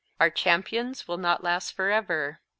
Our 0.19 0.31
champions 0.31 1.07
will 1.07 1.19
not 1.19 1.43
last 1.43 1.73
forever. 1.75 2.39